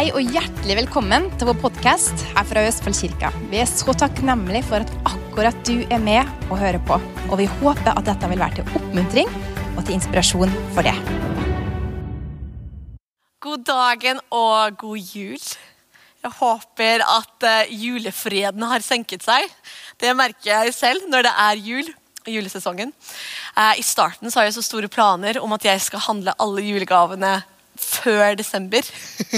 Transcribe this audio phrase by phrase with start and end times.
[0.00, 3.28] Hei og hjertelig velkommen til vår podkast her fra Østfoldkirka.
[3.50, 6.96] Vi er så takknemlige for at akkurat du er med og hører på.
[7.26, 9.28] Og vi håper at dette vil være til oppmuntring
[9.74, 10.94] og til inspirasjon for det.
[13.44, 15.36] God dagen og god jul.
[16.24, 19.52] Jeg håper at eh, julefreden har senket seg.
[20.00, 21.92] Det merker jeg selv når det er jul
[22.24, 22.96] julesesongen.
[23.52, 26.64] Eh, I starten så har jeg så store planer om at jeg skal handle alle
[26.64, 27.42] julegavene
[27.80, 28.86] før desember.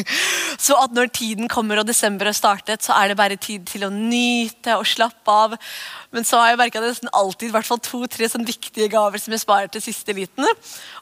[0.65, 3.87] Så at når tiden kommer og desember har startet, så er det bare tid til
[3.87, 5.57] å nyte og slappe av.
[6.13, 9.71] Men så har jeg merket nesten alltid hvert to-tre sånn viktige gaver som jeg sparer
[9.73, 10.45] til siste liten.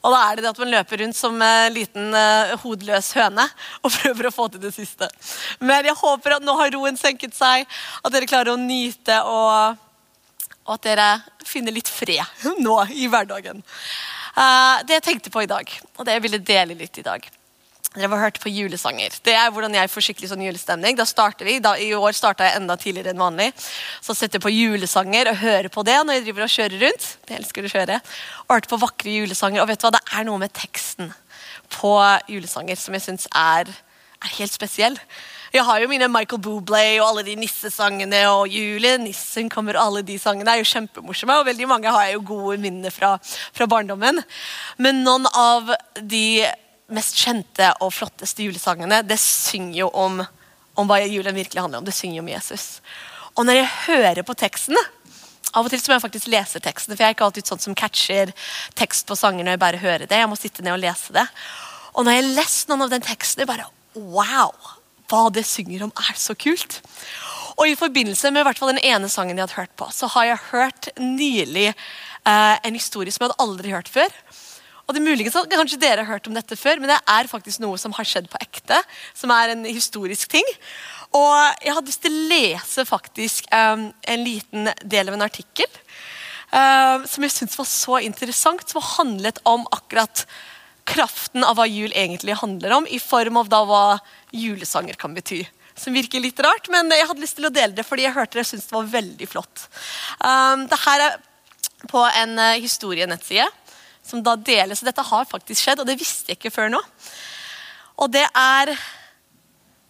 [0.01, 3.47] Og da er det det at man løper rundt som en liten uh, hodeløs høne
[3.85, 5.11] og prøver å få til det siste.
[5.59, 7.67] Men jeg håper at nå har roen senket seg,
[8.05, 9.83] at dere klarer å nyte og,
[10.63, 11.11] og at dere
[11.47, 12.23] finner litt fred
[12.65, 13.65] nå i hverdagen.
[14.37, 17.31] Uh, det jeg tenkte på i dag, og det jeg ville dele litt i dag
[17.91, 19.17] dere har hørt på julesanger.
[19.27, 20.95] Det er hvordan jeg får skikkelig sånn julestemning.
[20.95, 21.57] Da starter vi.
[21.63, 23.49] Da, I år starta jeg enda tidligere enn vanlig.
[23.99, 27.09] Så setter jeg på julesanger og hører på det når jeg driver og kjører rundt.
[27.27, 27.97] Det elsker å kjøre.
[28.47, 29.65] Og hørte på vakre julesanger.
[29.65, 31.11] Og vet du hva, det er noe med teksten
[31.75, 31.93] på
[32.31, 33.75] julesanger som jeg syns er,
[34.21, 35.01] er, helt spesiell.
[35.51, 40.03] Jeg har jo mine Michael Bublé og alle de nissesangene og julenissen kommer og alle
[40.07, 41.41] de sangene er jo kjempemorsomme.
[41.41, 43.17] Og veldig mange har jeg jo gode minner fra,
[43.57, 44.23] fra barndommen.
[44.79, 46.47] Men noen av de
[46.95, 50.23] mest kjente og flotteste julesangene det synger jo om,
[50.79, 51.91] om hva julen virkelig handler om.
[51.91, 52.71] Det synger jo om Jesus.
[53.35, 54.79] Og når jeg hører på teksten
[55.51, 57.59] Av og til så må jeg faktisk lese teksten, for jeg er ikke alltid sånn
[57.59, 58.31] som catcher
[58.79, 60.21] tekst på sanger når jeg bare hører det.
[60.21, 61.25] Jeg må sitte ned og lese det.
[61.91, 63.67] Og når jeg har lest noen av den teksten, jeg bare
[63.99, 64.55] Wow!
[65.11, 66.79] Hva det synger om, er så kult.
[67.59, 70.31] Og i forbindelse med hvert fall den ene sangen jeg hadde hørt på, så har
[70.31, 74.15] jeg hørt nylig eh, en historie som jeg hadde aldri hørt før.
[74.87, 77.29] Og det er muligens at Kanskje dere har hørt om dette før, men det er
[77.31, 78.81] faktisk noe som har skjedd på ekte.
[79.15, 80.47] Som er en historisk ting.
[81.15, 85.69] Og jeg hadde lyst til å lese faktisk eh, en liten del av en artikkel
[86.51, 90.25] um, som jeg syntes var så interessant, som handlet om akkurat
[90.91, 93.85] kraften av hva jul egentlig handler om, i form av da hva
[94.33, 95.43] julesanger kan bety.
[95.79, 98.43] Som virker litt rart, men jeg hadde lyst til å dele det fordi jeg hørte
[98.43, 99.67] og syntes det var veldig flott.
[100.21, 101.19] Um, det her er
[101.89, 103.47] på en uh, historienettside
[104.07, 104.83] som da deles.
[104.85, 106.81] Dette har faktisk skjedd, og det visste jeg ikke før nå.
[108.01, 108.75] Og det er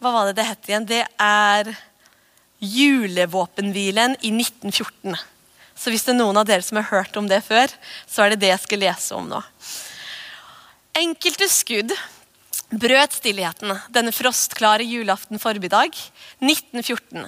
[0.01, 0.87] Hva var det det het igjen?
[0.89, 1.75] Det er
[2.61, 5.17] julevåpenhvilen i 1914.
[5.77, 7.72] Så hvis det er noen av dere som har hørt om det før,
[8.09, 9.41] så er det det jeg skal lese om nå.
[11.01, 11.93] Enkelte skudd
[12.71, 15.97] brøt stillheten denne frostklare julaften formiddag
[16.39, 17.27] 1914.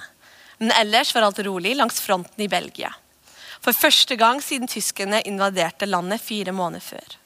[0.59, 2.93] Men ellers var alt rolig langs fronten i Belgia.
[3.63, 7.19] For første gang siden tyskerne invaderte landet fire måneder før.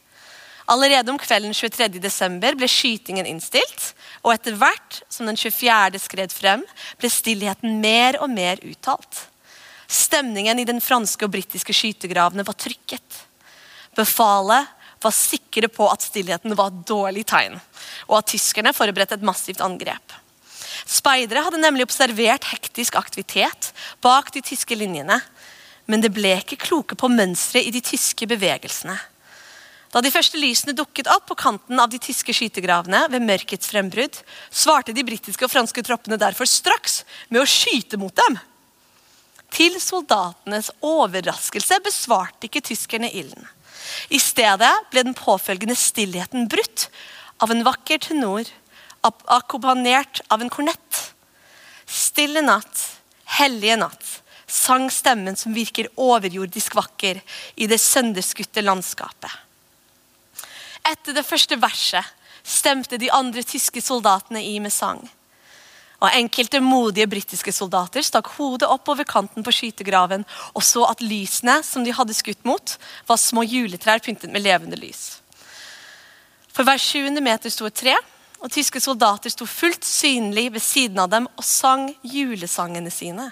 [0.68, 1.88] Allerede om kvelden 23.
[2.04, 6.02] desember ble skytingen innstilt, og etter hvert som den 24.
[6.04, 6.66] skred frem,
[7.00, 9.22] ble stillheten mer og mer uttalt.
[9.88, 13.22] Stemningen i den franske og britiske skytegravene var trykket.
[13.96, 14.68] Befalet
[15.04, 17.60] var sikre på at stillheten var et dårlig tegn,
[18.08, 20.16] og at tyskerne forberedte et massivt angrep.
[20.88, 23.72] Speidere hadde nemlig observert hektisk aktivitet
[24.04, 25.20] bak de tyske linjene
[25.88, 28.96] men det ble ikke kloke på mønsteret i de tyske bevegelsene.
[29.94, 34.20] Da de første lysene dukket opp på kanten av de tyske skytegravene ved mørkets frembrudd,
[34.52, 38.36] svarte de britiske og franske troppene derfor straks med å skyte mot dem.
[39.56, 43.48] Til soldatenes overraskelse besvarte ikke tyskerne ilden.
[44.10, 46.88] I stedet ble den påfølgende stillheten brutt
[47.44, 48.50] av en vakker tenor
[49.08, 51.02] akkompagnert av en kornett.
[51.88, 52.82] Stille natt,
[53.38, 54.16] hellige natt
[54.48, 57.20] sang stemmen som virker overjordisk vakker
[57.56, 59.32] i det sønderskutte landskapet.
[60.88, 62.16] Etter det første verset
[62.48, 65.02] stemte de andre tyske soldatene i med sang.
[65.98, 71.02] Og Enkelte modige britiske soldater stakk hodet opp over kanten på skytegraven og så at
[71.02, 72.76] lysene som de hadde skutt mot,
[73.10, 75.24] var små juletrær pyntet med levende lys.
[76.54, 77.96] For hver 700 meter sto et tre,
[78.38, 83.32] og tyske soldater sto fullt synlig ved siden av dem og sang julesangene sine.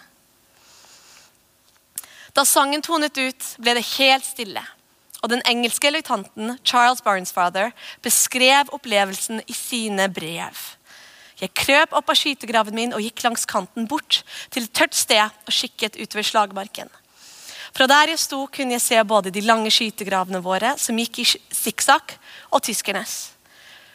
[2.36, 4.64] Da sangen tonet ut, ble det helt stille.
[5.24, 7.72] Og den engelske løytnanten Charles Barnsfather
[8.06, 10.58] beskrev opplevelsen i sine brev.
[11.42, 14.22] Jeg krøp opp av skytegraven min og gikk langs kanten bort
[14.54, 16.92] til et tørt sted og kikket utover slagmarken.
[17.76, 21.26] Fra der jeg sto, kunne jeg se både de lange skytegravene våre, som gikk i
[21.28, 22.16] sikksakk,
[22.56, 23.34] og tyskernes.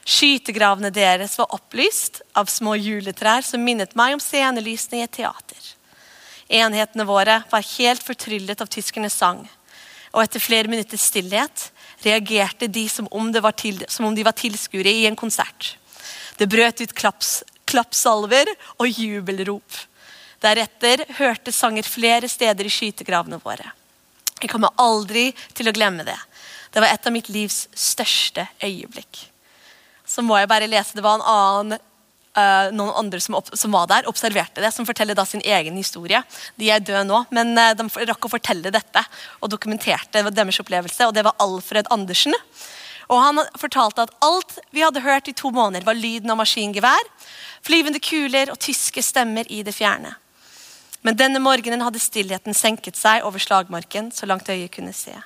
[0.04, 5.70] Skytegravene deres var opplyst av små juletrær som minnet meg om scenelysene i et teater.
[6.60, 9.46] Enhetene våre var helt fortryllet av tyskernes sang.
[10.10, 11.70] Og etter flere minutters stillhet
[12.04, 15.76] reagerte de som om, til, som om de var tilskuere i en konsert.
[16.40, 18.48] Det brøt ut klaps, klappsalver
[18.80, 19.80] og jubelrop.
[20.40, 23.74] Deretter hørte sanger flere steder i skytegravene våre.
[24.40, 26.16] Jeg kommer aldri til å glemme det.
[26.72, 29.26] Det var et av mitt livs største øyeblikk.
[30.08, 30.96] Så må jeg bare lese.
[30.96, 34.88] Det var en annen uh, noen andre som, opp, som, var der, observerte det, som
[34.88, 36.22] forteller da sin egen historie.
[36.56, 39.04] De er døde nå, men uh, de rakk å fortelle dette
[39.40, 41.06] og dokumenterte deres opplevelse.
[41.06, 42.36] og Det var Alfred Andersen.
[43.10, 47.08] Og Han fortalte at alt vi hadde hørt i to måneder, var lyden av maskingevær,
[47.66, 50.14] flyvende kuler og tyske stemmer i det fjerne.
[51.02, 55.16] Men denne morgenen hadde stillheten senket seg over slagmarken så langt øyet kunne se.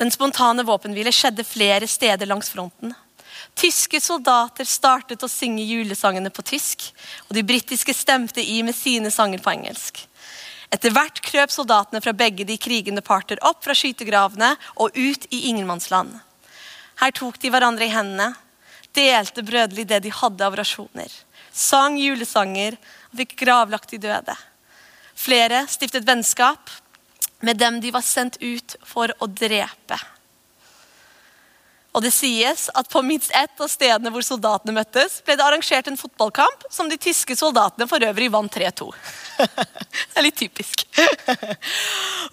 [0.00, 2.94] Den spontane våpenhvile skjedde flere steder langs fronten.
[3.54, 6.88] Tyske soldater startet å synge julesangene på tysk,
[7.28, 10.00] og de britiske stemte i med sine sanger på engelsk.
[10.72, 15.44] Etter hvert krøp soldatene fra begge de krigende parter opp fra skytegravene og ut i
[15.50, 16.14] ingenmannsland.
[17.00, 18.32] Her tok de hverandre i hendene,
[18.94, 21.10] delte brødelig det de hadde av rasjoner,
[21.50, 22.78] sang julesanger
[23.10, 24.36] og fikk gravlagt de døde.
[25.14, 26.70] Flere stiftet vennskap
[27.44, 29.98] med dem de var sendt ut for å drepe.
[31.94, 35.86] Og det sies at på minst ett av stedene hvor soldatene møttes, ble det arrangert
[35.86, 38.88] en fotballkamp som de tyske soldatene for øvrig vant 3-2.
[39.44, 40.82] det er litt typisk.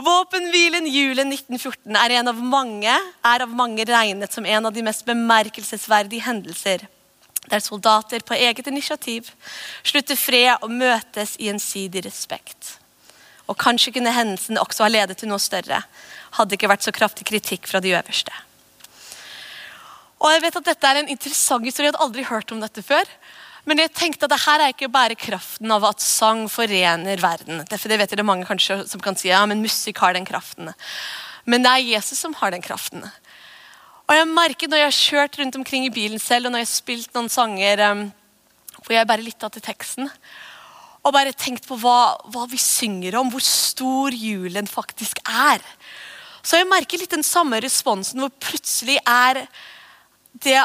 [0.01, 5.05] Våpenhvilen julen 1914 er, av mange, er av mange regnet som en av de mest
[5.05, 6.89] bemerkelsesverdige hendelser.
[7.51, 9.29] Der soldater på eget initiativ
[9.85, 12.79] slutter fred og møtes i gjensidig respekt.
[13.45, 15.83] Og kanskje kunne hendelsen også ha ledet til noe større,
[16.37, 18.33] hadde ikke vært så kraftig kritikk fra de øverste.
[20.21, 21.89] Og jeg vet at Dette er en interessant historie.
[21.89, 23.09] Jeg hadde aldri hørt om dette før.
[23.65, 27.61] Men jeg tenkte at det her er ikke bare kraften av at sang forener verden.
[27.69, 30.71] Det vet dere mange kanskje som kan si ja, men musikk har den kraften.
[31.45, 33.05] Men det er Jesus som har den kraften.
[34.09, 36.67] Og jeg merket Når jeg har kjørt rundt omkring i bilen selv, og når jeg
[36.67, 38.07] har spilt noen sanger um,
[38.81, 40.09] hvor jeg bare lytta til teksten,
[41.01, 45.61] og bare tenkt på hva, hva, vi synger om, hvor stor julen faktisk er,
[46.41, 49.43] så jeg merker litt den samme responsen hvor plutselig er
[50.33, 50.61] det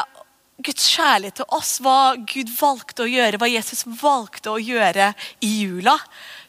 [0.57, 5.11] Guds kjærlighet til oss, hva Gud valgte å gjøre, hva Jesus valgte å gjøre
[5.45, 5.93] i jula,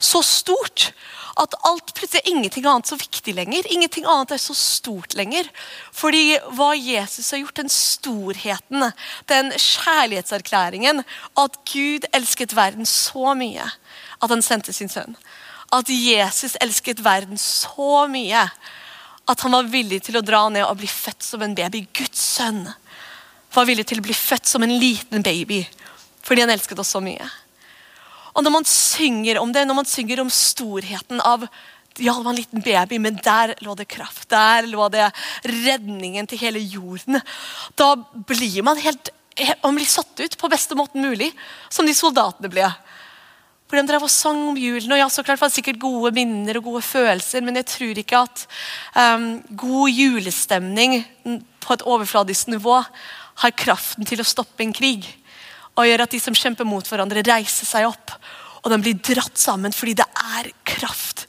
[0.01, 0.93] så stort
[1.39, 3.69] at alt plutselig er ingenting annet så viktig lenger.
[3.71, 5.47] Ingenting annet er så stort lenger.
[5.95, 8.89] Fordi hva Jesus har gjort, den storheten,
[9.31, 11.05] den kjærlighetserklæringen,
[11.39, 15.15] at Gud elsket verden så mye at han sendte sin sønn.
[15.75, 18.49] At Jesus elsket verden så mye
[19.29, 21.85] at han var villig til å dra ned og bli født som en baby.
[21.93, 22.65] Guds sønn
[23.55, 25.63] var villig til å bli født som en liten baby
[26.29, 27.25] fordi han elsket oss så mye.
[28.37, 31.47] Og Når man synger om det, når man synger om storheten av
[31.99, 34.29] ja, det var en liten baby, men der lå det kraft.
[34.31, 35.09] Der lå det
[35.43, 37.19] redningen til hele jorden.
[37.75, 37.97] Da
[38.29, 39.11] blir man helt
[39.63, 41.31] man blir satt ut på beste måten mulig,
[41.71, 42.67] som de soldatene ble.
[43.69, 46.15] For de drev og sang om julen, og ja, så klart var det sikkert gode
[46.17, 48.45] minner og gode følelser, men jeg tror ikke at
[48.97, 49.29] um,
[49.61, 51.03] god julestemning
[51.63, 52.81] på et overfladisk nivå
[53.43, 55.07] har kraften til å stoppe en krig.
[55.79, 58.15] Og gjør at de som kjemper mot hverandre, reiser seg opp.
[58.65, 60.09] Og de blir dratt sammen fordi det
[60.39, 61.27] er kraft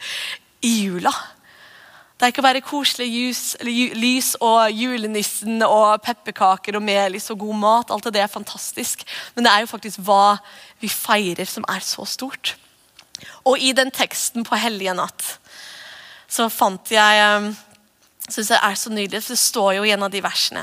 [0.65, 1.13] i jula.
[2.19, 3.43] Det er ikke bare koselig lys,
[3.95, 7.93] lys og julenissen og pepperkaker og melis og god mat.
[7.95, 9.05] Alt det er fantastisk.
[9.35, 10.35] Men det er jo faktisk hva
[10.81, 12.57] vi feirer som er så stort.
[13.47, 15.35] Og i den teksten på hellige natt
[16.29, 17.55] så fant jeg
[18.29, 20.61] Syns synes jeg er så nydelig, for det står jo i en av de versene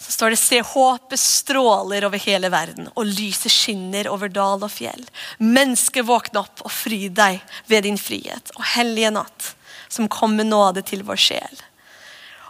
[0.00, 4.72] så står det Se, håpet stråler over hele verden, og lyset skinner over dal og
[4.72, 5.02] fjell.
[5.38, 8.52] Mennesket våkne opp og fry deg ved din frihet.
[8.56, 9.50] Og hellige natt,
[9.92, 11.60] som kom med nåde til vår sjel.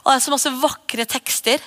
[0.04, 1.58] Og Det er så masse vakre tekster.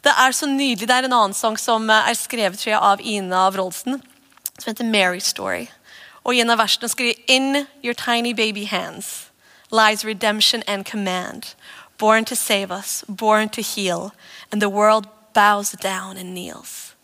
[0.00, 0.88] Det er så nydelig.
[0.88, 4.00] Det er en annen sang som er skrevet tror jeg, av Ina Wroldsen,
[4.56, 5.68] som heter Mary Story.
[6.24, 9.30] Og I en av versene skriver In your tiny baby hands
[9.70, 11.54] lies redemption and command
[12.00, 14.12] born to save us, born to heal,
[14.50, 16.94] and the world bows down and kneels.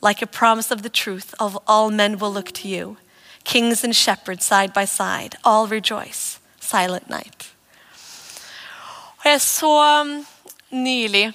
[0.00, 2.96] Like a promise of the truth of all men will look to you,
[3.44, 7.46] kings and shepherds side by side, all rejoice, silent night.
[9.20, 10.26] Og jeg så um,
[10.70, 11.32] nylig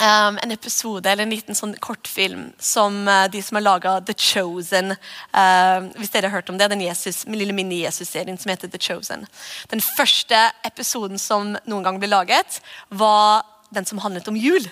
[0.00, 4.16] um, en episode eller en liten sånn kortfilm som uh, de som har laga The
[4.16, 4.94] Chosen.
[5.34, 9.26] Uh, hvis dere har hørt om det, Den Jesus, lille mini-Jesus-serien som heter The Chosen.
[9.70, 14.64] Den første episoden som noen gang ble laget, var den som handlet om jul.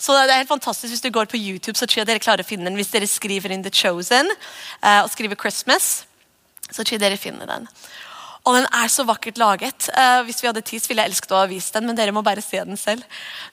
[0.00, 2.42] Så det er helt fantastisk Hvis du går på YouTube, så tror jeg dere klarer
[2.42, 2.78] å finne den.
[2.80, 4.30] Hvis dere skriver inn The Chosen
[4.82, 6.06] uh, og skriver Christmas,
[6.70, 7.68] så tror jeg dere finner den.
[8.48, 9.90] Og den er så vakkert laget.
[9.92, 12.24] Uh, hvis vi hadde tid, ville jeg elsket å ha vist den, men dere må
[12.24, 13.04] bare se den selv.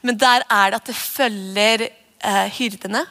[0.01, 1.87] Men der er det at det følger
[2.23, 3.03] uh, hyrdene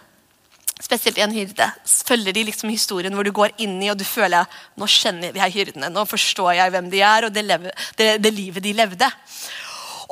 [0.83, 1.67] spesielt en hyrde,
[2.07, 4.45] følger de liksom historien hvor du går inn i og du føler
[4.77, 8.33] nå kjenner her hyrdene, nå forstår jeg hvem de er, og det, leve, det, det
[8.35, 9.09] livet de levde.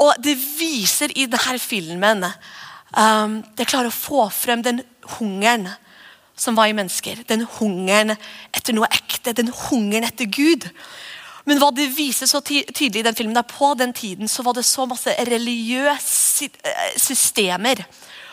[0.00, 4.80] Og det viser i denne filmen um, Det klarer å få frem den
[5.18, 5.68] hungeren
[6.35, 7.21] som var i mennesker.
[7.28, 8.16] Den hungeren
[8.50, 10.66] etter noe ekte, den hungeren etter Gud.
[11.44, 14.56] Men hva det viser så tydelig i den filmen er på den tiden så var
[14.56, 17.84] det så masse religiøse eh, systemer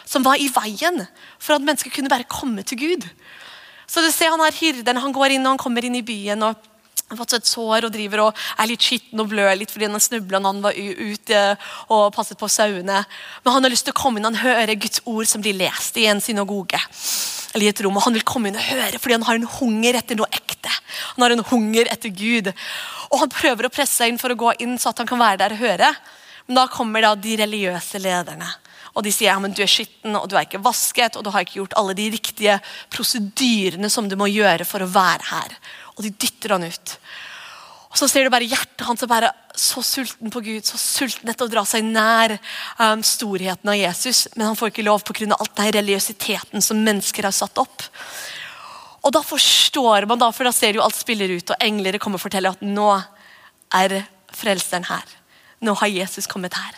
[0.07, 1.03] som var i veien
[1.39, 3.07] for at mennesker kunne bare komme til Gud.
[3.87, 6.43] Så du ser han her Hyrden han går inn og han kommer inn i byen
[6.47, 6.55] og
[7.11, 9.89] han har fått et sår og driver og er litt skitten og blør litt fordi
[9.89, 11.41] han snubla når han var ute
[11.91, 13.01] og passet på sauene.
[13.43, 15.99] Men han har lyst til å komme inn og høre Guds ord som blir lest
[15.99, 16.79] i en synagoge.
[17.53, 19.51] Eller i et rom, og Han vil komme inn og høre fordi han har en
[19.60, 20.72] hunger etter noe ekte.
[21.17, 22.51] Han har en hunger etter Gud.
[23.12, 25.20] Og Han prøver å presse seg inn for å gå inn så at han kan
[25.22, 25.91] være der og høre.
[26.48, 28.48] Men da kommer da de religiøse lederne.
[28.91, 31.31] Og de sier ja, men du er skitten og du er ikke vasket og du
[31.31, 32.58] har ikke gjort alle de riktige
[32.91, 35.55] prosedyrene som du må gjøre for å være her.
[35.96, 36.96] Og de dytter han ut.
[37.91, 39.27] Og Så ser du bare hjertet hans er
[39.60, 42.38] så sulten på Gud, så sulten etter å dra seg nær
[42.79, 44.29] um, storheten av Jesus.
[44.38, 45.36] Men han får ikke lov pga.
[45.36, 47.83] alt den religiøsiteten som mennesker har satt opp.
[49.03, 52.21] Og da forstår man, da, for da ser jo alt spiller ut, og engler kommer
[52.21, 52.89] og forteller at nå
[53.75, 55.17] er frelseren her.
[55.60, 56.77] Nå har Jesus kommet her.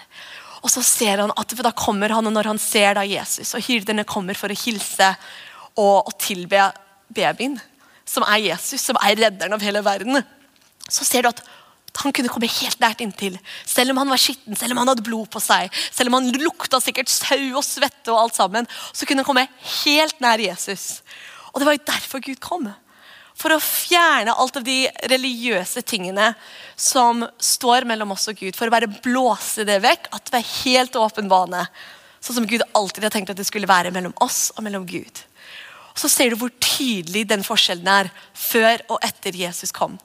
[0.63, 3.65] Og så ser han at da kommer han, og når han ser da Jesus, og
[3.67, 5.13] hyrdene kommer for å hilse
[5.75, 6.71] og, og tilbe
[7.13, 7.59] babyen,
[8.07, 10.23] som er Jesus, som er redderen av hele verden
[10.89, 11.43] så ser du at
[12.01, 13.35] han kunne komme helt nært inntil.
[13.69, 16.31] Selv om han var skitten, selv om han hadde blod på seg, selv om han
[16.41, 19.45] lukta sikkert sau og svette, og alt sammen, så kunne han komme
[19.83, 21.03] helt nær Jesus.
[21.53, 22.71] Og Det var jo derfor Gud kom.
[23.37, 26.33] For å fjerne alt av de religiøse tingene
[26.77, 28.57] som står mellom oss og Gud.
[28.57, 31.65] For å bare blåse det vekk, at det var helt åpen bane.
[32.23, 35.23] Sånn som Gud alltid har tenkt at det skulle være mellom oss og mellom Gud.
[35.93, 39.99] Og Så ser du hvor tydelig den forskjellen er før og etter Jesus kom.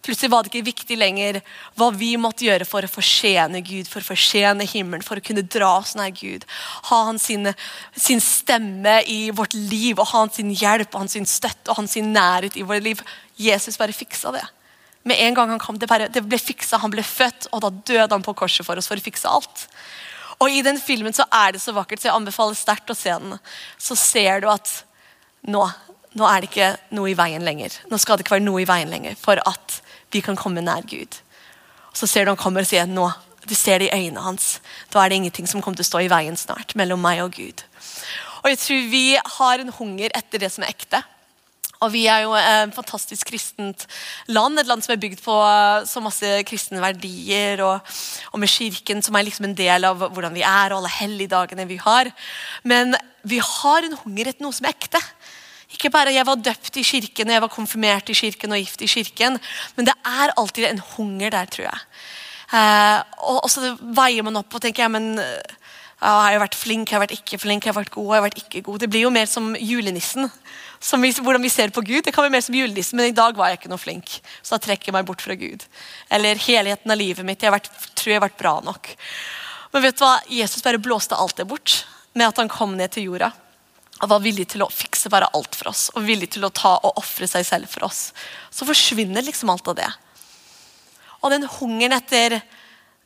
[0.00, 1.38] Plutselig var det ikke viktig lenger
[1.76, 5.44] hva vi måtte gjøre for å fortjene Gud, for å fortjene himmelen, for å kunne
[5.44, 6.46] dra oss nær Gud.
[6.88, 7.50] Ha hans sin,
[7.92, 11.82] sin, stemme i vårt liv, og ha hans sin hjelp, og hans sin støtte og
[11.82, 13.02] hans sin nærhet i vårt liv.
[13.36, 14.46] Jesus bare fiksa det.
[15.04, 17.70] Med en gang han kom, Det, bare, det ble fiksa, han ble født, og da
[17.70, 19.66] døde han på korset for oss for å fikse alt.
[20.40, 23.12] Og I den filmen så er det så vakkert, så jeg anbefaler sterkt å se
[23.12, 23.36] den.
[23.76, 24.72] Så ser du at
[25.44, 25.66] nå,
[26.16, 27.76] nå er det ikke noe i veien lenger.
[27.92, 29.80] Nå skal det ikke være noe i veien lenger for at
[30.10, 31.20] vi kan komme nær Gud.
[31.94, 33.08] Så ser du han kommer og sier nå,
[33.48, 34.58] du ser det i øynene hans.
[34.92, 37.34] Da er det ingenting som kommer til å stå i veien snart mellom meg og
[37.38, 37.64] Gud.
[38.42, 41.02] Og jeg tror vi har en hunger etter det som er ekte.
[41.80, 43.86] Og Vi er jo et fantastisk kristent
[44.28, 45.36] land, et land som er bygd på
[45.88, 47.62] så masse kristne verdier.
[47.64, 47.94] Og,
[48.34, 51.64] og med kirken, som er liksom en del av hvordan vi er, og alle helligdagene
[51.70, 52.12] vi har.
[52.68, 52.92] Men
[53.24, 55.00] vi har en hunger etter noe som er ekte.
[55.74, 58.82] Ikke bare jeg var døpt i kirken og jeg var konfirmert i kirken og gift
[58.82, 59.38] i kirken,
[59.76, 61.84] men det er alltid en hunger der, tror jeg.
[62.50, 62.98] Eh,
[63.30, 66.98] og, så veier man opp og tenker ja, men ja, har jeg vært flink, har
[66.98, 68.80] jeg vært ikke flink, har jeg vært god, har jeg vært ikke god.
[68.82, 70.30] Det blir jo mer som julenissen.
[70.80, 72.00] Som vi, hvordan vi ser på Gud.
[72.06, 74.14] Det kan være mer som julenissen, men i dag var jeg ikke noe flink.
[74.40, 75.66] Så da trekker jeg meg bort fra Gud.
[76.08, 77.44] Eller helheten av livet mitt.
[77.44, 78.88] Jeg har vært, tror jeg har vært bra nok.
[79.74, 80.14] Men vet du hva?
[80.32, 81.82] Jesus bare blåste alt det bort
[82.16, 83.28] med at han kom ned til jorda
[84.00, 86.76] og var villig til å fikse bare alt for oss og villig til å ta
[86.78, 88.10] og ofre seg selv for oss,
[88.50, 89.90] så forsvinner liksom alt av det.
[91.20, 92.38] Og den hungeren etter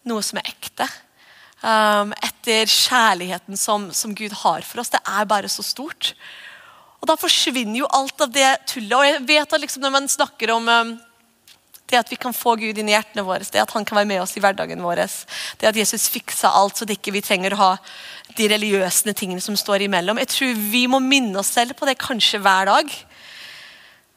[0.07, 0.87] noe som er ekte,
[1.65, 6.13] um, etter kjærligheten som, som, Gud har for oss, det er bare så stort.
[7.01, 8.95] Og da forsvinner jo alt av det tullet.
[8.97, 10.95] Og jeg vet at liksom når man snakker om um,
[11.91, 14.09] det at vi kan få Gud inn i hjertene våre, det at han kan være
[14.09, 15.05] med oss i hverdagen vår,
[15.61, 17.73] det at Jesus fiksa alt så det ikke vi trenger å ha
[18.39, 20.21] de religiøse tingene som står imellom.
[20.23, 22.95] Jeg tror vi må minne oss selv på det kanskje hver dag.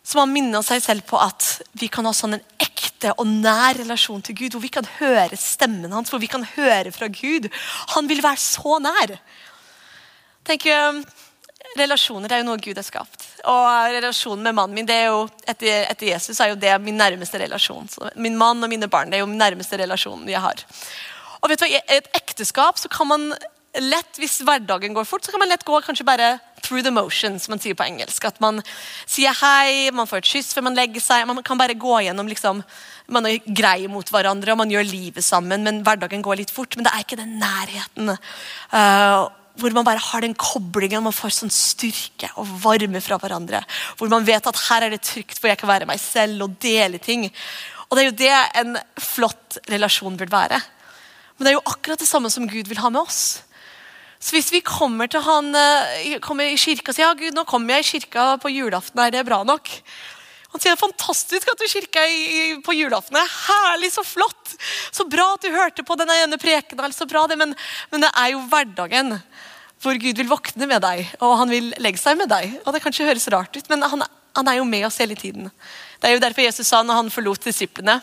[0.07, 3.75] Så man minner seg selv på at vi kan ha sånn en ekte og nær
[3.75, 4.53] relasjon til Gud.
[4.55, 7.49] Hvor vi kan høre stemmen hans, hvor vi kan høre fra Gud.
[7.97, 9.17] Han vil være så nær.
[10.47, 10.63] Tenk,
[11.77, 13.27] Relasjoner er jo noe Gud har skapt.
[13.47, 13.67] Og
[13.97, 17.41] relasjonen med mannen min det er jo, etter, etter Jesus er jo det min nærmeste
[17.41, 17.89] relasjon.
[17.91, 20.65] Så min mann og mine barn det er jo min nærmeste relasjon jeg har.
[21.41, 23.29] Og vet du hva, I et ekteskap så kan man
[23.81, 27.39] lett, hvis hverdagen går fort, så kan man lett gå kanskje bare through the motion,
[27.39, 28.25] som man sier på engelsk.
[28.27, 28.61] At man
[29.05, 31.27] sier hei, man får et kyss før man legger seg.
[31.29, 32.63] Man kan bare gå gjennom liksom,
[33.07, 36.75] Man er grei mot hverandre og man gjør livet sammen, men hverdagen går litt fort.
[36.75, 38.11] Men det er ikke den nærheten.
[38.73, 43.63] Uh, hvor man bare har den koblingen, man får sånn styrke og varme fra hverandre.
[43.97, 46.57] Hvor man vet at her er det trygt, hvor jeg kan være meg selv og
[46.61, 47.27] dele ting.
[47.87, 50.61] Og Det er jo det en flott relasjon burde være.
[51.37, 53.41] Men det er jo akkurat det samme som Gud vil ha med oss.
[54.17, 57.43] Så hvis vi kommer til han eh, kommer i kirka og sier ja Gud, nå
[57.45, 59.69] kommer jeg i kirka på julaften, er det bra nok?
[60.53, 62.03] Han sier det er fantastisk at du kirka
[62.65, 63.17] på julaften.
[63.19, 64.55] Er herlig, så flott.
[64.95, 66.95] Så bra at du hørte på denne ene prekenen.
[66.95, 67.53] Så bra det, men,
[67.91, 69.17] men det er jo hverdagen
[69.83, 72.55] hvor Gud vil våkne med deg, og han vil legge seg med deg.
[72.63, 74.05] Og Det kanskje høres rart ut, men han,
[74.39, 75.51] han er jo med oss hele tiden.
[76.01, 77.99] Det er jo derfor Jesus sa når han forlot disiplene,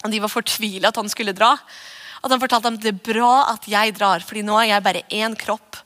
[0.00, 1.52] og de var fortvila at han skulle dra,
[2.20, 5.04] at han fortalte dem det er bra at jeg drar, fordi nå er jeg bare
[5.12, 5.78] én kropp.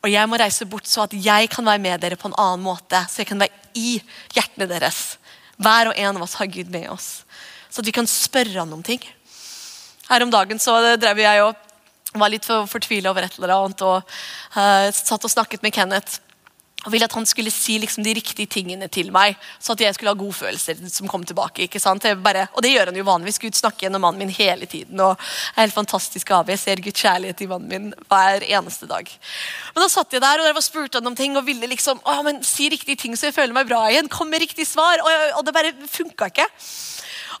[0.00, 2.62] Og jeg må reise bort så at jeg kan være med dere på en annen
[2.64, 3.02] måte.
[3.10, 3.98] Så jeg kan være i
[4.32, 5.19] hjertene deres.
[5.60, 7.22] Hver og en av oss har Gud med oss.
[7.70, 9.02] Så at vi kan spørre han om ting.
[10.08, 13.84] Her om dagen så drev jeg og var litt for fortvila over et eller annet.
[13.86, 14.00] Og
[14.56, 16.18] uh, satt og snakket med Kenneth.
[16.86, 19.96] Og ville at han skulle si liksom de riktige tingene til meg, så at jeg
[19.96, 21.66] skulle ha godfølelser som kom tilbake.
[21.66, 22.04] ikke sant?
[22.04, 23.40] Jeg Bare, og det gjør han jo vanligvis.
[23.42, 25.00] Gud snakker gjennom mannen min hele tiden.
[25.00, 25.18] og
[25.56, 26.48] er helt fantastisk av.
[26.48, 29.10] Jeg ser Guds kjærlighet i mannen min hver eneste dag.
[29.74, 32.22] Men da satt jeg der og var spurte han om ting og ville liksom å,
[32.24, 34.08] men si riktige ting så jeg føler meg bra igjen.
[34.08, 35.04] Kom med riktig svar.
[35.04, 36.48] Og, og det bare funka ikke.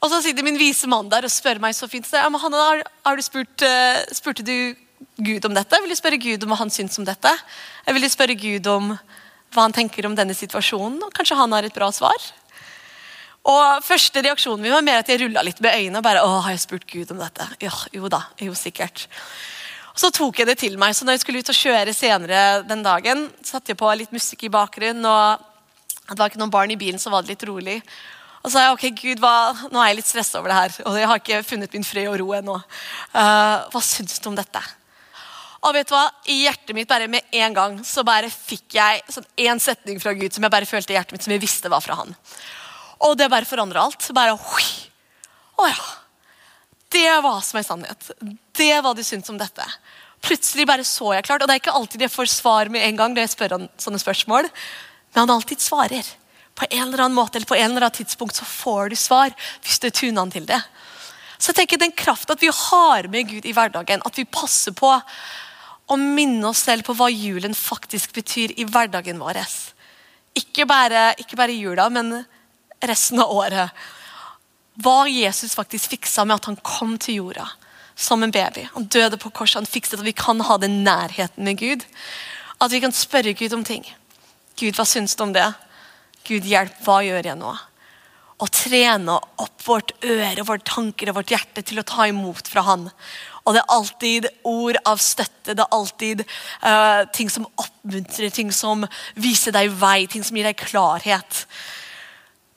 [0.00, 2.60] Og så sitter min vise mann der og spør meg så fint så, men Hanne,
[2.60, 4.74] har, har du spurt, uh, Spurte du
[5.20, 5.76] Gud om dette?
[5.76, 7.32] Jeg du spørre Gud om hva han syns om dette.
[7.86, 8.94] Jeg vil spørre Gud om
[9.50, 12.30] hva han tenker om denne situasjonen, og kanskje han har et bra svar.
[13.50, 15.98] Og Første reaksjonen min var mer at jeg rulla litt med øynene.
[15.98, 17.46] og bare, å, har jeg spurt Gud om dette?
[17.62, 19.08] Ja, jo da, jo sikkert.
[19.96, 22.84] Så tok jeg det til meg, så når jeg skulle ut og kjøre senere den
[22.84, 25.46] dagen, satte jeg på litt musikk i bakgrunnen, og
[26.10, 27.80] det var ikke noen barn i bilen, så var det litt rolig.
[28.40, 29.34] Og så sa jeg ok, Gud, hva,
[29.72, 32.08] nå er jeg litt stressa over det her, og jeg har ikke funnet min fred
[32.08, 32.56] og ro ennå.
[33.12, 34.62] Uh, hva syns du om dette?
[35.60, 36.06] Og vet du hva?
[36.32, 40.32] I hjertet mitt bare med en gang så bare fikk jeg sånn setning fra Gud
[40.32, 42.14] som jeg bare følte i hjertet mitt som jeg visste var fra han.
[43.04, 44.08] Og det bare forandra alt.
[44.16, 44.68] Bare hui.
[45.60, 45.88] Å ja.
[46.90, 48.10] Det var som en sannhet.
[48.56, 49.66] Det var det syntes om dette.
[50.24, 51.44] Plutselig bare så jeg klart.
[51.44, 53.68] Og det er ikke alltid jeg får svar med en gang når jeg spør han
[53.80, 54.48] sånne spørsmål.
[55.12, 56.08] Men han alltid svarer.
[56.56, 59.32] På en eller annen måte eller på en eller annen tidspunkt så får du svar
[59.62, 60.60] hvis du tuner han til det.
[61.40, 64.76] Så jeg tenker Den kraften at vi har med Gud i hverdagen, at vi passer
[64.76, 64.90] på
[65.90, 69.42] å minne oss selv på hva julen faktisk betyr i hverdagen vår.
[70.38, 72.22] Ikke bare, ikke bare jula, men
[72.86, 73.74] resten av året.
[74.80, 77.48] Hva Jesus faktisk fiksa med at han kom til jorda
[78.00, 78.68] som en baby.
[78.74, 81.84] Han døde på korset, han fikset at vi kan ha den nærheten med Gud.
[82.60, 83.84] At vi kan spørre Gud om ting.
[84.56, 85.46] Gud, hva syns du om det?
[86.28, 87.52] Gud, hjelp, hva gjør jeg nå?
[88.40, 92.64] Og trene opp vårt øre, våre tanker og vårt hjerte til å ta imot fra
[92.68, 92.88] Han.
[93.44, 96.24] Og det er alltid ord av støtte, det er alltid
[96.62, 98.84] uh, ting som oppmuntrer, ting som
[99.16, 101.44] viser deg vei, ting som gir deg klarhet.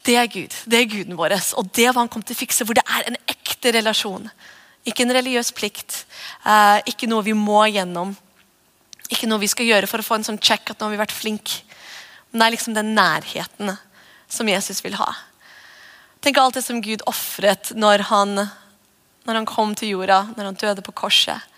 [0.04, 0.56] Det er Gud.
[0.68, 1.38] Det er guden vår.
[1.60, 4.28] Og det var han kom til å fikse, hvor det er en ekte relasjon.
[4.84, 6.04] Ikke en religiøs plikt,
[6.44, 8.12] uh, ikke noe vi må gjennom.
[9.12, 11.04] Ikke noe vi skal gjøre for å få en sånn check at nå har vi
[11.06, 11.62] vært flink.
[12.32, 13.78] Men det er liksom den nærheten
[14.32, 15.14] som Jesus vil ha.
[16.24, 18.46] Tenk alt det som Gud ofret når han,
[19.24, 21.50] når han kom til jorda, når han døde på korset.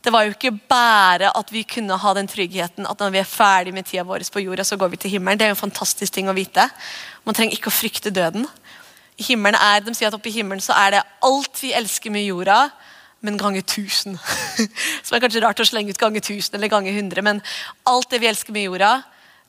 [0.00, 3.28] Det var jo ikke bare at vi kunne ha den tryggheten at når vi er
[3.28, 5.38] ferdig med tida vår på jorda, så går vi til himmelen.
[5.38, 6.64] Det er jo en fantastisk ting å vite.
[7.24, 8.46] Man trenger ikke å frykte døden.
[9.20, 12.24] Himmelen er, De sier at oppe i himmelen så er det alt vi elsker med
[12.24, 12.70] jorda,
[13.20, 14.16] men ganger tusen.
[15.04, 17.42] Som er kanskje rart å slenge ut ganger tusen eller ganger hundre, men
[17.84, 19.02] alt det vi elsker med jorda,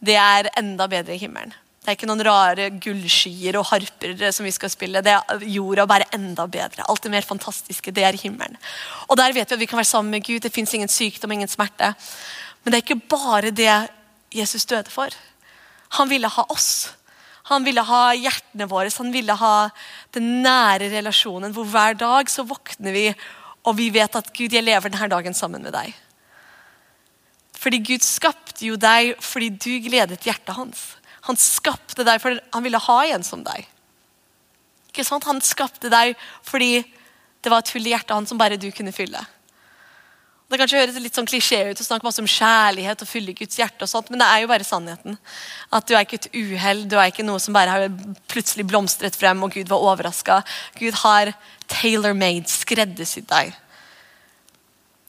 [0.04, 1.56] det er enda bedre i himmelen.
[1.82, 5.02] Det er ikke noen rare gullskyer og harper som vi skal spille.
[5.02, 6.86] Det er jorda bare enda bedre.
[6.86, 8.60] Alt det mer fantastiske, det er himmelen.
[9.10, 10.44] Og der vet vi at vi kan være sammen med Gud.
[10.46, 11.96] Det fins ingen sykdom, ingen smerte.
[12.62, 13.74] Men det er ikke bare det
[14.30, 15.10] Jesus døde for.
[15.98, 16.92] Han ville ha oss.
[17.50, 19.56] Han ville ha hjertene våre, han ville ha
[20.14, 23.08] den nære relasjonen hvor hver dag så våkner vi
[23.68, 25.94] og vi vet at Gud, jeg lever denne dagen sammen med deg.
[27.62, 30.86] Fordi Gud skapte jo deg fordi du gledet hjertet hans.
[31.28, 33.68] Han skapte deg fordi han ville ha en som deg.
[34.92, 35.28] Ikke sant?
[35.30, 36.16] Han skapte deg
[36.48, 36.82] fordi
[37.42, 39.22] det var et hull i hjertet hans som bare du kunne fylle.
[40.52, 43.56] Det kanskje høres litt sånn klisjé ut å snakke masse om kjærlighet og fylle Guds
[43.56, 45.16] hjerte, og sånt, men det er jo bare sannheten.
[45.72, 47.86] At Du er ikke et uhell, du er ikke noe som bare har
[48.28, 50.42] plutselig blomstret frem og Gud var overraska.
[50.76, 51.32] Gud har
[51.72, 53.56] tailor-made, skreddersydd deg.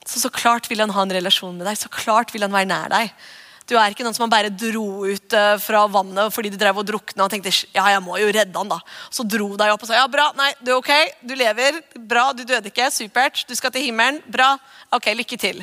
[0.06, 2.70] Så så klart vil han ha en relasjon med deg, så klart vil han være
[2.70, 3.10] nær deg.
[3.72, 6.82] Du er ikke noen som han bare dro ut eh, fra vannet fordi du drev
[6.82, 8.76] og drukna og tenkte ja, jeg må jo redde han da.
[9.08, 10.90] Så dro deg opp og sa ja, bra, nei, du er ok,
[11.24, 14.50] du lever, bra, du døde ikke, supert, du skal til himmelen, bra,
[14.92, 15.62] ok, lykke til.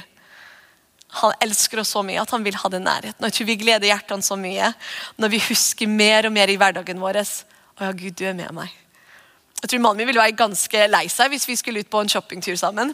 [1.22, 3.22] Han elsker oss så mye at han vil ha den nærheten.
[3.22, 4.72] Og jeg tror vi gleder hjertene så mye
[5.22, 7.22] når vi husker mer og mer i hverdagen vår.
[7.22, 8.74] Å ja, Gud, du er med meg.
[9.60, 12.10] Jeg tror Mannen min ville være ganske lei seg hvis vi skulle ut på en
[12.10, 12.93] shoppingtur sammen.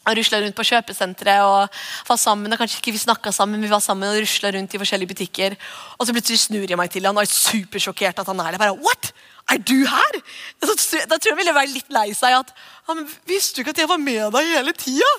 [0.00, 2.52] Og rusla rundt på kjøpesenteret og var sammen.
[2.52, 5.12] og kanskje ikke Vi snakket sammen, men vi var sammen og rusla rundt i forskjellige
[5.12, 5.56] butikker.
[5.98, 8.58] Og så plutselig snur jeg meg til han og er supersjokkert at han er der.
[8.58, 9.12] Bare, What?
[9.50, 10.20] Er du her?
[10.62, 12.38] Da tror jeg han ville være litt lei seg.
[12.38, 12.52] at,
[12.88, 15.10] ja, men Visste du ikke at jeg var med deg hele tida?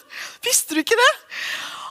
[0.46, 1.13] Visste du ikke det?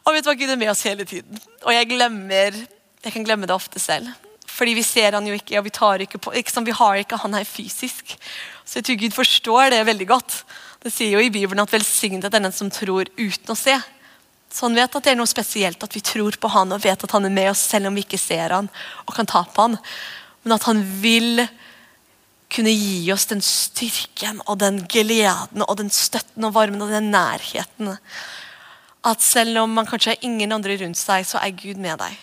[0.05, 1.39] Og vet du hva, Gud er med oss hele tiden.
[1.67, 2.57] Og jeg glemmer,
[3.05, 4.09] jeg kan glemme det ofte selv.
[4.51, 6.99] Fordi vi ser han jo ikke, og vi, tar ikke på, ikke sånn, vi har
[7.01, 8.17] ikke han her fysisk.
[8.65, 10.41] Så jeg tror Gud forstår det veldig godt.
[10.81, 13.75] Det sier jo i Bibelen at velsignet er den som tror uten å se.
[14.51, 17.05] Så han vet at det er noe spesielt at vi tror på han og vet
[17.05, 18.71] at han er med oss selv om vi ikke ser han
[19.05, 19.77] og kan ta på han.
[20.43, 21.45] Men at han vil
[22.51, 27.13] kunne gi oss den styrken og den gleden og den støtten og varmen og den
[27.13, 27.93] nærheten.
[29.07, 32.17] At selv om man kanskje har ingen andre rundt seg, så er Gud med deg.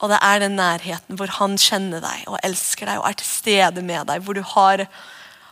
[0.00, 3.28] Og det er den nærheten hvor han kjenner deg og elsker deg og er til
[3.28, 4.24] stede med deg.
[4.24, 4.86] Hvor du har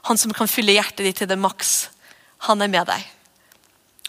[0.04, 1.88] han som kan fylle hjertet ditt til det maks.
[2.48, 3.10] Han er med deg.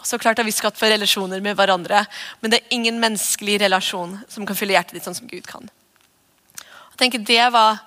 [0.06, 2.04] Så klart har vi skapt for relasjoner med hverandre,
[2.42, 5.70] men det er ingen menneskelig relasjon som kan fylle hjertet ditt sånn som Gud kan.
[6.94, 7.82] Jeg tenker Det var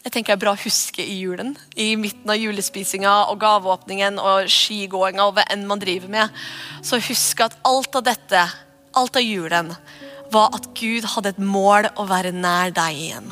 [0.00, 1.50] jeg tenker er bra å huske i julen.
[1.76, 6.38] I midten av julespisinga og gaveåpningen og skigåinga og hva enn man driver med.
[6.80, 8.46] Så husk at alt av dette,
[8.96, 9.74] alt av julen,
[10.32, 13.28] var at Gud hadde et mål å være nær deg igjen.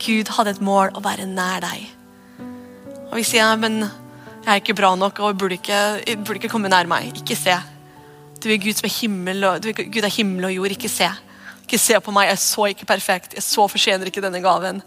[0.00, 1.88] Gud hadde et mål å være nær deg.
[3.08, 3.86] Og vi sier men
[4.40, 5.80] jeg er ikke bra nok og burde ikke,
[6.24, 7.10] burde ikke komme nær meg.
[7.20, 7.56] Ikke se.
[8.40, 10.74] Du er Gud som er himmel og, er Gud er himmel og jord.
[10.76, 11.10] Ikke se.
[11.66, 12.30] Ikke se på meg.
[12.30, 13.36] Jeg er så ikke perfekt.
[13.36, 14.80] Jeg så fortjener ikke denne gaven.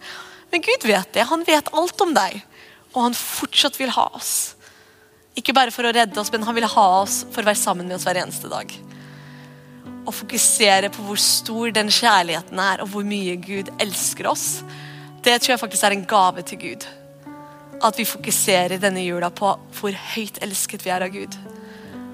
[0.52, 1.28] Men Gud vet det.
[1.30, 2.42] Han vet alt om deg.
[2.94, 4.34] Og han fortsatt vil ha oss.
[5.38, 7.88] Ikke bare for å redde oss, men han vil ha oss for å være sammen
[7.89, 8.74] med oss hver eneste dag.
[10.04, 14.62] Å fokusere på hvor stor den kjærligheten er, og hvor mye Gud elsker oss,
[15.26, 16.86] det tror jeg faktisk er en gave til Gud.
[17.84, 21.36] At vi fokuserer denne jula på hvor høyt elsket vi er av Gud.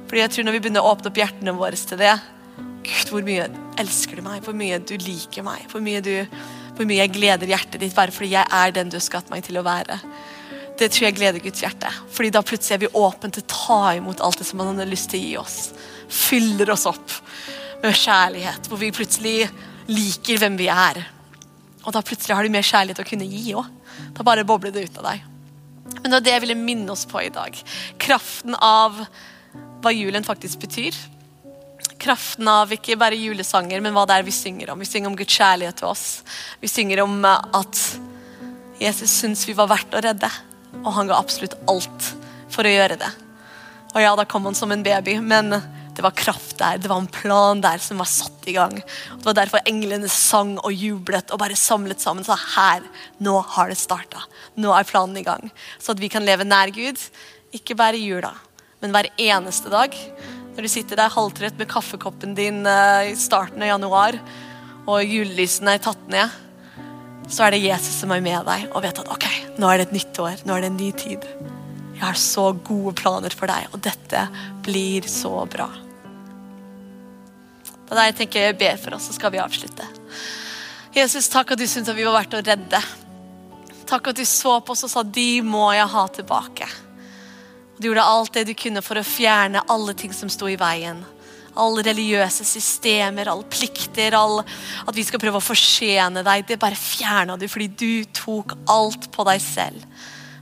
[0.09, 2.15] Fordi jeg tror Når vi begynner å åpne opp hjertene våre til det
[2.57, 4.41] Gud, hvor mye elsker du meg?
[4.41, 5.67] Hvor mye du liker meg?
[5.69, 6.15] Hvor mye du
[6.79, 9.43] hvor mye jeg gleder hjertet ditt bare fordi jeg er den du har skapt meg
[9.43, 9.97] til å være.
[10.79, 11.89] Det tror jeg gleder Guds hjerte.
[12.15, 14.87] Fordi da plutselig er vi åpne til å ta imot alt det som han har
[14.87, 15.57] lyst til å gi oss.
[16.07, 17.17] Fyller oss opp
[17.83, 19.49] med kjærlighet, hvor vi plutselig
[19.91, 21.01] liker hvem vi er.
[21.83, 23.67] Og da plutselig har du mer kjærlighet å kunne gi òg.
[24.15, 25.27] Da bare bobler det ut av deg.
[25.99, 27.55] Men det er det jeg ville minne oss på i dag.
[28.01, 29.01] Kraften av
[29.79, 30.97] hva julen faktisk betyr
[31.99, 34.79] kraften av ikke bare julesanger, men hva det er vi synger om.
[34.81, 36.05] Vi synger om Guds kjærlighet til oss.
[36.61, 37.81] Vi synger om eh, at
[38.79, 40.29] Jesus syntes vi var verdt å redde,
[40.79, 42.13] og han ga absolutt alt
[42.49, 43.09] for å gjøre det.
[43.91, 45.57] Og ja, da kom han som en baby, men
[45.99, 48.77] det var kraft der, det var en plan der som var satt i gang.
[49.11, 52.23] Og det var derfor englene sang og jublet og bare samlet sammen.
[52.23, 52.85] Så her,
[53.19, 54.21] nå har det starta.
[54.55, 55.49] Nå er planen i gang.
[55.75, 57.01] Så at vi kan leve nær Gud,
[57.51, 58.31] ikke bare i jula,
[58.79, 59.97] men hver eneste dag.
[60.55, 64.21] Når du sitter der halvtrøtt med kaffekoppen din eh, i starten av januar,
[64.87, 66.39] og julelysene er tatt ned,
[67.27, 69.27] så er det Jesus som er med deg og vet at ok,
[69.59, 71.27] nå er det et nytt år, nå er det en ny tid.
[71.99, 74.25] Jeg har så gode planer for deg, og dette
[74.63, 75.67] blir så bra.
[77.89, 79.85] Er der tenker jeg ber for oss, så skal vi avslutte.
[80.93, 82.81] Jesus, takk at du syntes at vi var verdt å redde.
[83.89, 86.67] Takk at du så på oss og sa de må jeg ha tilbake.
[87.79, 90.99] Du gjorde alt det du kunne for å fjerne alle ting som sto i veien.
[91.59, 94.43] Alle religiøse systemer, alle plikter, all,
[94.85, 96.45] at vi skal prøve å fortjene deg.
[96.45, 99.85] Det bare fjerna du fordi du tok alt på deg selv.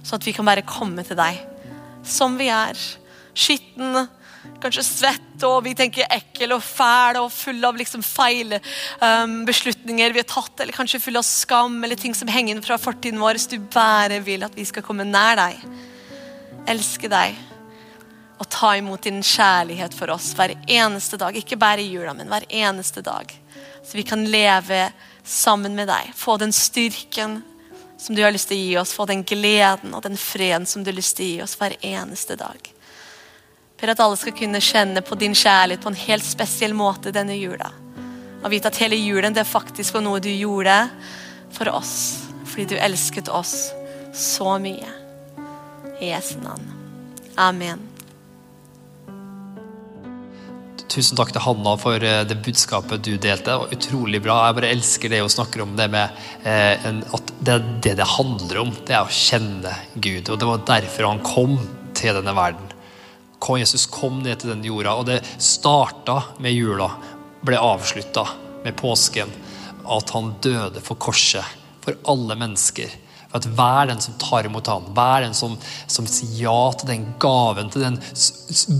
[0.04, 1.40] Så at vi kan bare komme til deg
[2.08, 2.80] som vi er.
[3.38, 4.08] Skitten,
[4.64, 10.16] kanskje svett, og vi tenker ekkel og fæl og full av liksom feil um, beslutninger
[10.16, 13.38] vi har tatt, eller kanskje full av skam eller ting som henger fra fortiden vår.
[13.38, 15.62] Hvis du bare vil at vi skal komme nær deg
[16.68, 17.38] elske deg
[18.38, 21.36] og ta imot din kjærlighet for oss hver eneste dag.
[21.36, 23.32] Ikke bare i jula, men hver eneste dag.
[23.82, 24.92] Så vi kan leve
[25.26, 26.12] sammen med deg.
[26.16, 27.40] Få den styrken
[27.98, 28.94] som du har lyst til å gi oss.
[28.94, 31.80] Få den gleden og den freden som du har lyst til å gi oss hver
[31.82, 32.62] eneste dag.
[33.78, 37.38] For at alle skal kunne kjenne på din kjærlighet på en helt spesiell måte denne
[37.38, 37.70] jula.
[38.44, 40.80] Og vite at hele julen det faktisk var noe du gjorde
[41.54, 41.98] for oss.
[42.48, 43.70] Fordi du elsket oss
[44.18, 44.90] så mye.
[46.02, 46.66] I Jesu navn.
[47.38, 47.84] Amen.
[50.88, 53.52] Tusen takk til Hanna for eh, det budskapet du delte.
[53.52, 54.38] Det var utrolig bra.
[54.48, 58.72] Jeg bare elsker det å snakke om det med eh, at det, det handler om,
[58.88, 60.32] det er å kjenne Gud.
[60.32, 61.60] Og Det var derfor han kom
[61.98, 62.67] til denne verden.
[63.56, 66.90] Jesus kom ned til denne jorda, og det starta med jula.
[67.48, 68.26] Ble avslutta
[68.66, 69.32] med påsken.
[69.88, 71.56] At han døde for korset
[71.88, 72.92] for alle mennesker
[73.30, 75.56] For at Vær den som tar imot ham, vær den som,
[75.92, 77.98] som sier ja til den gaven, til den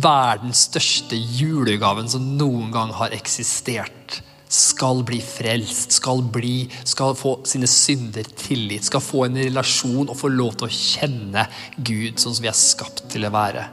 [0.04, 4.22] verdens største julegaven som noen gang har eksistert.
[4.48, 10.16] Skal bli frelst, skal, bli, skal få sine synder tilgitt, skal få en relasjon og
[10.16, 11.44] få lov til å kjenne
[11.76, 13.68] Gud sånn som vi er skapt til å være.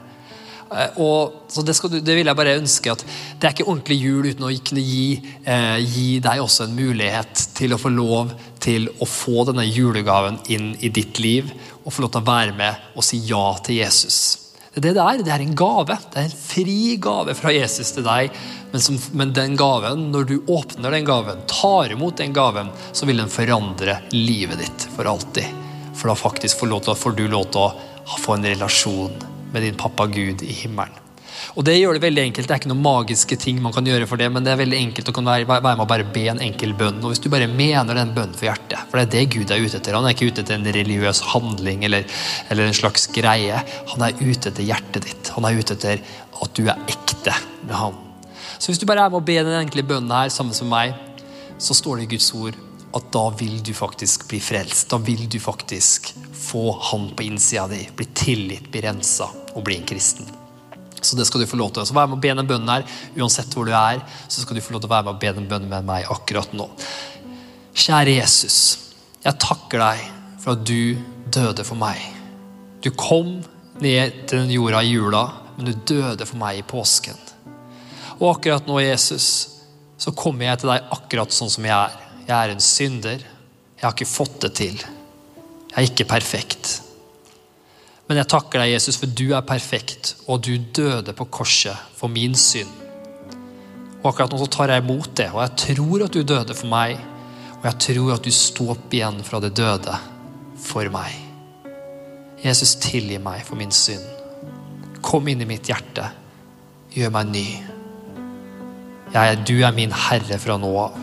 [0.71, 3.97] Eh, og, så det, du, det, vil jeg bare ønske at det er ikke ordentlig
[4.01, 5.09] jul uten å kunne gi,
[5.45, 10.39] eh, gi, deg også en mulighet til å få lov til å få denne julegaven
[10.49, 11.51] inn i ditt liv
[11.83, 14.17] og få lov til å være med og si ja til Jesus.
[14.75, 15.39] Det er det er.
[15.39, 15.95] En gave.
[16.11, 18.33] Det er en fri gave fra Jesus til deg.
[18.73, 23.07] Men, som, men den gaven, når du åpner den gaven, tar imot den gaven, så
[23.07, 25.63] vil den forandre livet ditt for alltid.
[25.95, 29.15] For da faktisk får, til, får du lov til å få en relasjon
[29.55, 31.01] med din pappa Gud i himmelen.
[31.55, 32.47] Og Det gjør det veldig enkelt.
[32.47, 34.79] Det er ikke noen magiske ting man kan gjøre for det, men det er veldig
[34.87, 37.01] enkelt å være, være med å bare be en enkel bønn.
[37.03, 39.63] Og Hvis du bare mener den bønnen for hjertet, for det er det Gud er
[39.63, 39.97] ute etter.
[39.97, 42.07] Han er ikke ute etter en religiøs handling eller,
[42.49, 43.61] eller en slags greie.
[43.93, 45.31] Han er ute etter hjertet ditt.
[45.37, 46.03] Han er ute etter
[46.35, 47.99] at du er ekte med ham.
[48.57, 50.95] Så hvis du bare er med å be den enkle bønnen her sammen med meg,
[51.61, 52.57] så står det i Guds ord
[52.95, 54.87] at da vil du faktisk bli frelst.
[54.91, 56.13] Da vil du faktisk
[56.45, 60.27] få Han på innsida di, bli tilgitt, bli rensa og bli en kristen.
[61.01, 61.85] Så det skal du få lov til.
[61.85, 62.85] Så vær med å be den bønnen her,
[63.17, 64.01] uansett hvor du er.
[64.27, 66.09] Så skal du få lov til å være med og be den bønnen med meg
[66.11, 66.67] akkurat nå.
[67.75, 68.59] Kjære Jesus,
[69.25, 70.05] jeg takker deg
[70.41, 70.95] for at du
[71.33, 71.99] døde for meg.
[72.81, 73.39] Du kom
[73.83, 75.25] ned til den jorda i jula,
[75.57, 77.19] men du døde for meg i påsken.
[78.15, 79.27] Og akkurat nå, Jesus,
[79.99, 82.01] så kommer jeg til deg akkurat sånn som jeg er.
[82.25, 83.25] Jeg er en synder.
[83.75, 84.79] Jeg har ikke fått det til.
[84.79, 86.79] Jeg er ikke perfekt.
[88.05, 92.11] Men jeg takker deg, Jesus, for du er perfekt, og du døde på korset for
[92.11, 92.69] min synd.
[94.03, 96.69] Og akkurat nå så tar jeg imot det, og jeg tror at du døde for
[96.69, 96.99] meg.
[97.55, 99.95] Og jeg tror at du sto opp igjen fra det døde
[100.61, 101.15] for meg.
[102.43, 104.05] Jesus, tilgi meg for min synd.
[105.01, 106.05] Kom inn i mitt hjerte.
[106.93, 107.47] Gjør meg ny.
[109.15, 111.01] Jeg, du er min herre fra nå av.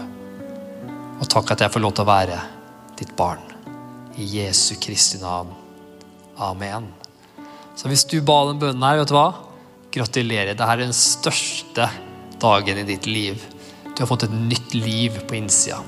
[1.19, 2.39] Og takk at jeg får lov til å være
[3.01, 3.43] ditt barn.
[4.15, 5.51] I Jesu Kristi navn.
[6.41, 6.89] Amen.
[7.77, 9.31] Så hvis du ba den bønnen her, vet du hva?
[9.93, 10.53] Gratulerer.
[10.53, 11.89] Dette er den største
[12.43, 13.41] dagen i ditt liv.
[13.93, 15.83] Du har fått et nytt liv på innsida.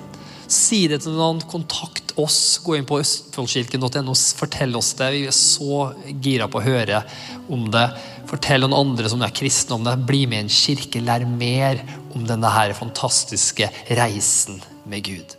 [0.50, 1.40] Si det til noen.
[1.50, 2.58] Kontakt oss.
[2.64, 4.16] Gå inn på østfoldkirken.no.
[4.38, 5.10] Fortell oss det.
[5.14, 5.86] Vi er så
[6.24, 7.00] gira på å høre
[7.52, 7.86] om det.
[8.30, 9.96] Fortell noen andre som er kristne om det.
[10.08, 11.04] Bli med i en kirke.
[11.04, 11.80] Lær mer
[12.14, 15.38] om denne her fantastiske reisen med Gud.